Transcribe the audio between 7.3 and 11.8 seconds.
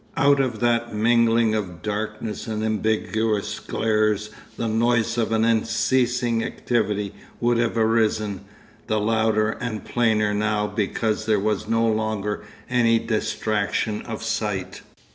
would have arisen, the louder and plainer now because there was